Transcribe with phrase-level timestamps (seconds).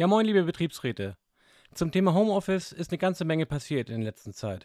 [0.00, 1.14] Ja, moin, liebe Betriebsräte.
[1.74, 4.64] Zum Thema Homeoffice ist eine ganze Menge passiert in der letzten Zeit.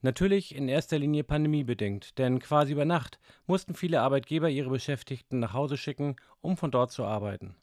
[0.00, 5.54] Natürlich in erster Linie pandemiebedingt, denn quasi über Nacht mussten viele Arbeitgeber ihre Beschäftigten nach
[5.54, 7.56] Hause schicken, um von dort zu arbeiten.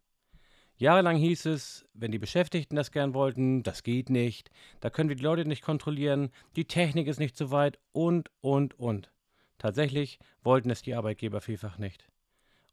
[0.75, 4.51] Jahrelang hieß es, wenn die Beschäftigten das gern wollten, das geht nicht,
[4.81, 8.77] da können wir die Leute nicht kontrollieren, die Technik ist nicht so weit und, und,
[8.77, 9.13] und.
[9.59, 12.09] Tatsächlich wollten es die Arbeitgeber vielfach nicht.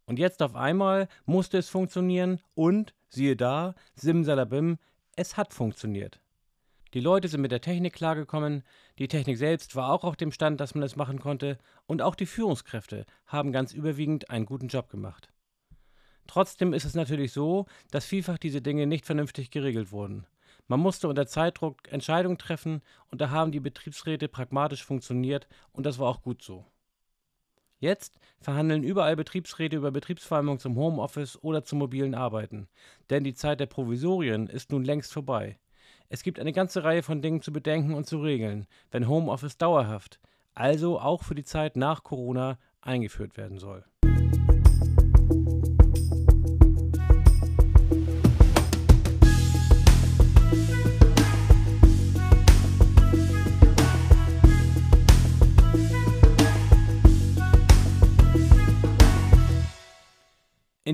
[0.07, 4.79] Und jetzt auf einmal musste es funktionieren und, siehe da, simsalabim,
[5.17, 6.21] es hat funktioniert.
[6.93, 8.63] Die Leute sind mit der Technik klargekommen,
[8.99, 12.15] die Technik selbst war auch auf dem Stand, dass man es machen konnte, und auch
[12.15, 15.33] die Führungskräfte haben ganz überwiegend einen guten Job gemacht.
[16.27, 20.27] Trotzdem ist es natürlich so, dass vielfach diese Dinge nicht vernünftig geregelt wurden.
[20.69, 22.81] Man musste unter Zeitdruck Entscheidungen treffen
[23.11, 26.65] und da haben die Betriebsräte pragmatisch funktioniert und das war auch gut so.
[27.85, 32.67] Jetzt verhandeln überall Betriebsräte über Betriebsvereinbarungen zum Homeoffice oder zum mobilen Arbeiten.
[33.11, 35.59] Denn die Zeit der Provisorien ist nun längst vorbei.
[36.09, 40.19] Es gibt eine ganze Reihe von Dingen zu bedenken und zu regeln, wenn Homeoffice dauerhaft,
[40.55, 43.85] also auch für die Zeit nach Corona, eingeführt werden soll.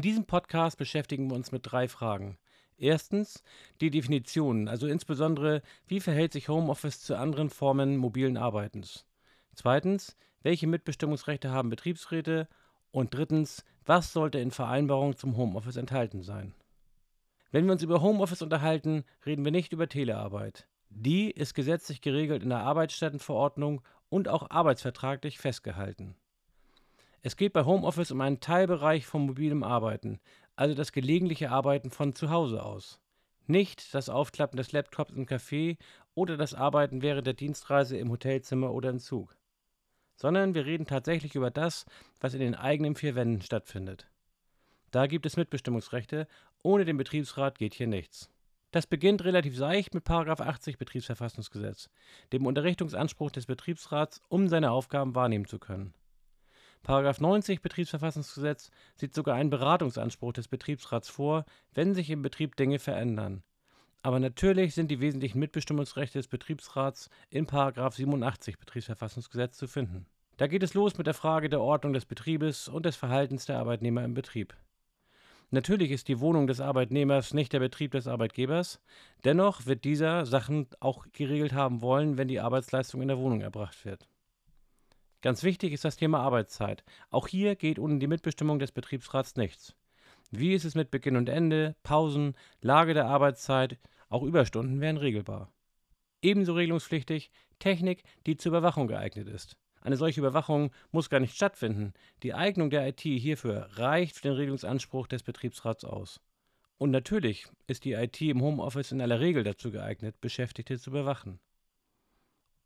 [0.01, 2.39] In diesem Podcast beschäftigen wir uns mit drei Fragen.
[2.79, 3.45] Erstens
[3.83, 9.05] die Definitionen, also insbesondere, wie verhält sich Homeoffice zu anderen Formen mobilen Arbeitens.
[9.55, 12.49] Zweitens, welche Mitbestimmungsrechte haben Betriebsräte?
[12.93, 16.55] Und drittens, was sollte in Vereinbarungen zum Homeoffice enthalten sein?
[17.51, 20.67] Wenn wir uns über Homeoffice unterhalten, reden wir nicht über Telearbeit.
[20.89, 26.17] Die ist gesetzlich geregelt in der Arbeitsstättenverordnung und auch arbeitsvertraglich festgehalten.
[27.23, 30.21] Es geht bei Homeoffice um einen Teilbereich von mobilem Arbeiten,
[30.57, 32.99] also das gelegentliche Arbeiten von zu Hause aus.
[33.47, 35.77] Nicht das Aufklappen des Laptops im Café
[36.15, 39.37] oder das Arbeiten während der Dienstreise im Hotelzimmer oder im Zug.
[40.17, 41.85] Sondern wir reden tatsächlich über das,
[42.21, 44.09] was in den eigenen vier Wänden stattfindet.
[44.91, 46.27] Da gibt es Mitbestimmungsrechte,
[46.63, 48.31] ohne den Betriebsrat geht hier nichts.
[48.71, 51.91] Das beginnt relativ seicht mit 80 Betriebsverfassungsgesetz,
[52.33, 55.93] dem Unterrichtungsanspruch des Betriebsrats, um seine Aufgaben wahrnehmen zu können.
[56.83, 62.79] Paragraph 90 Betriebsverfassungsgesetz sieht sogar einen Beratungsanspruch des Betriebsrats vor, wenn sich im Betrieb Dinge
[62.79, 63.43] verändern.
[64.03, 70.07] Aber natürlich sind die wesentlichen Mitbestimmungsrechte des Betriebsrats in Paragraph 87 Betriebsverfassungsgesetz zu finden.
[70.39, 73.59] Da geht es los mit der Frage der Ordnung des Betriebes und des Verhaltens der
[73.59, 74.57] Arbeitnehmer im Betrieb.
[75.51, 78.81] Natürlich ist die Wohnung des Arbeitnehmers nicht der Betrieb des Arbeitgebers,
[79.25, 83.85] dennoch wird dieser Sachen auch geregelt haben wollen, wenn die Arbeitsleistung in der Wohnung erbracht
[83.85, 84.09] wird.
[85.23, 86.83] Ganz wichtig ist das Thema Arbeitszeit.
[87.11, 89.75] Auch hier geht ohne die Mitbestimmung des Betriebsrats nichts.
[90.31, 93.79] Wie ist es mit Beginn und Ende, Pausen, Lage der Arbeitszeit,
[94.09, 95.53] auch Überstunden wären regelbar.
[96.23, 99.57] Ebenso regelungspflichtig Technik, die zur Überwachung geeignet ist.
[99.83, 101.95] Eine solche Überwachung muss gar nicht stattfinden.
[102.23, 106.21] Die Eignung der IT hierfür reicht für den Regelungsanspruch des Betriebsrats aus.
[106.77, 111.39] Und natürlich ist die IT im Homeoffice in aller Regel dazu geeignet, Beschäftigte zu überwachen.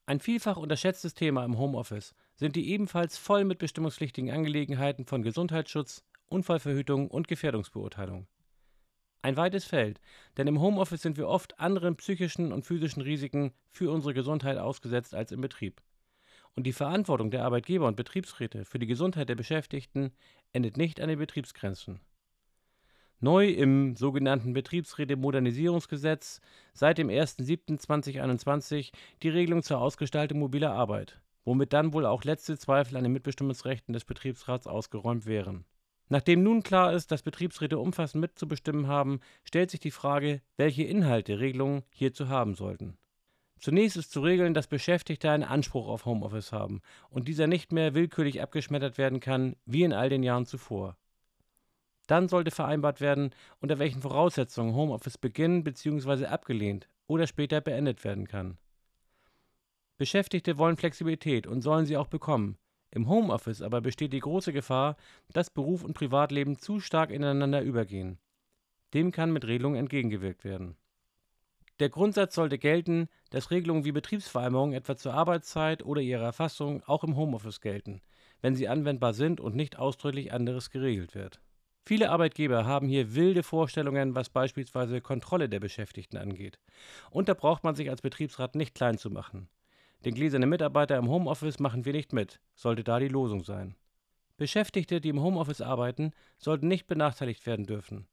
[0.07, 6.05] Ein vielfach unterschätztes Thema im Homeoffice sind die ebenfalls voll mit bestimmungspflichtigen Angelegenheiten von Gesundheitsschutz,
[6.27, 8.27] Unfallverhütung und Gefährdungsbeurteilung.
[9.23, 10.03] Ein weites Feld,
[10.37, 15.15] denn im Homeoffice sind wir oft anderen psychischen und physischen Risiken für unsere Gesundheit ausgesetzt
[15.15, 15.81] als im Betrieb.
[16.55, 20.13] Und die Verantwortung der Arbeitgeber und Betriebsräte für die Gesundheit der Beschäftigten
[20.53, 22.01] endet nicht an den Betriebsgrenzen.
[23.25, 26.43] Neu im sogenannten Betriebsräte-Modernisierungsgesetz
[26.75, 28.93] seit dem 01.07.2021
[29.23, 33.95] die Regelung zur Ausgestaltung mobiler Arbeit, womit dann wohl auch letzte Zweifel an den Mitbestimmungsrechten
[33.95, 35.65] des Betriebsrats ausgeräumt wären.
[36.11, 41.41] Nachdem nun klar ist, dass Betriebsräte umfassend mitzubestimmen haben, stellt sich die Frage, welche Inhalte
[41.41, 42.99] Regelungen hierzu haben sollten.
[43.59, 47.95] Zunächst ist zu regeln, dass Beschäftigte einen Anspruch auf Homeoffice haben und dieser nicht mehr
[47.95, 50.99] willkürlich abgeschmettert werden kann, wie in all den Jahren zuvor.
[52.07, 56.27] Dann sollte vereinbart werden, unter welchen Voraussetzungen Homeoffice beginnen bzw.
[56.27, 58.59] abgelehnt oder später beendet werden kann.
[59.97, 62.59] Beschäftigte wollen Flexibilität und sollen sie auch bekommen.
[62.91, 64.97] Im Homeoffice aber besteht die große Gefahr,
[65.33, 68.19] dass Beruf und Privatleben zu stark ineinander übergehen.
[68.93, 70.77] Dem kann mit Regelungen entgegengewirkt werden.
[71.81, 77.03] Der Grundsatz sollte gelten, dass Regelungen wie Betriebsvereinbarungen etwa zur Arbeitszeit oder ihrer Erfassung auch
[77.03, 78.01] im Homeoffice gelten,
[78.41, 81.41] wenn sie anwendbar sind und nicht ausdrücklich anderes geregelt wird.
[81.87, 86.59] Viele Arbeitgeber haben hier wilde Vorstellungen, was beispielsweise Kontrolle der Beschäftigten angeht.
[87.11, 89.49] Und da braucht man sich als Betriebsrat nicht klein zu machen.
[90.07, 93.75] Den gläsernen Mitarbeiter im Homeoffice machen wir nicht mit, sollte da die Losung sein.
[94.39, 98.07] Beschäftigte, die im Homeoffice arbeiten, sollten nicht benachteiligt werden dürfen.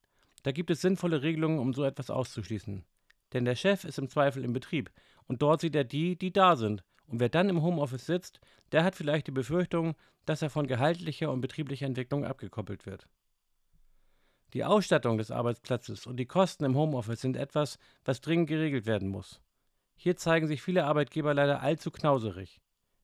[0.44, 2.84] Da gibt es sinnvolle Regelungen, um so etwas auszuschließen.
[3.32, 4.92] Denn der Chef ist im Zweifel im Betrieb
[5.28, 6.84] und dort sieht er die, die da sind.
[7.08, 8.42] Und wer dann im Homeoffice sitzt,
[8.74, 9.96] der hat vielleicht die Befürchtung,
[10.26, 13.08] dass er von gehaltlicher und betrieblicher Entwicklung abgekoppelt wird.
[14.54, 19.08] Die Ausstattung des Arbeitsplatzes und die Kosten im Homeoffice sind etwas, was dringend geregelt werden
[19.08, 19.40] muss.
[19.96, 22.60] Hier zeigen sich viele Arbeitgeber leider allzu knauserig.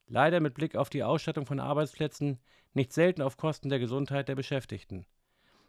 [0.08, 2.40] Leider mit Blick auf die Ausstattung von Arbeitsplätzen,
[2.74, 5.06] nicht selten auf Kosten der Gesundheit der Beschäftigten.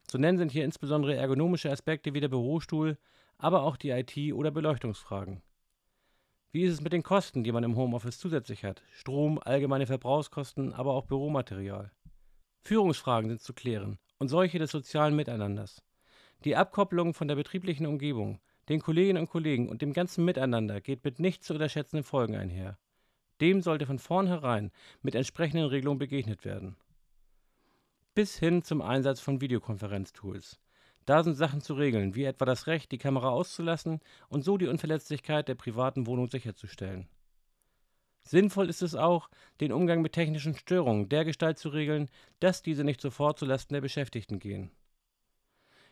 [0.02, 2.98] Zu nennen sind hier insbesondere ergonomische Aspekte wie der Bürostuhl,
[3.36, 5.42] aber auch die IT- oder Beleuchtungsfragen.
[6.50, 8.82] Wie ist es mit den Kosten, die man im Homeoffice zusätzlich hat?
[8.90, 11.92] Strom, allgemeine Verbrauchskosten, aber auch Büromaterial.
[12.62, 15.82] Führungsfragen sind zu klären und solche des sozialen Miteinanders.
[16.44, 21.04] Die Abkopplung von der betrieblichen Umgebung, den Kolleginnen und Kollegen und dem ganzen Miteinander geht
[21.04, 22.78] mit nicht zu unterschätzenden Folgen einher.
[23.40, 24.70] Dem sollte von vornherein
[25.02, 26.76] mit entsprechenden Regelungen begegnet werden.
[28.14, 30.60] Bis hin zum Einsatz von Videokonferenztools.
[31.06, 34.66] Da sind Sachen zu regeln, wie etwa das Recht, die Kamera auszulassen und so die
[34.66, 37.08] Unverletzlichkeit der privaten Wohnung sicherzustellen.
[38.22, 39.30] Sinnvoll ist es auch,
[39.60, 42.10] den Umgang mit technischen Störungen dergestalt zu regeln,
[42.40, 44.70] dass diese nicht sofort zulasten der Beschäftigten gehen.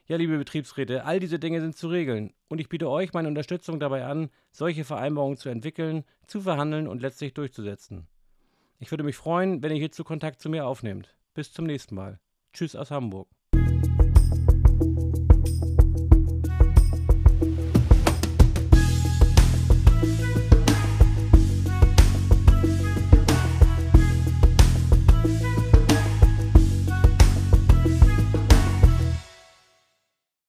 [0.08, 3.80] Ja, liebe Betriebsräte, all diese Dinge sind zu regeln und ich biete euch meine Unterstützung
[3.80, 8.06] dabei an, solche Vereinbarungen zu entwickeln, zu verhandeln und letztlich durchzusetzen.
[8.78, 11.16] Ich würde mich freuen, wenn ihr hierzu Kontakt zu mir aufnehmt.
[11.34, 12.20] Bis zum nächsten Mal.
[12.52, 13.35] Tschüss aus Hamburg.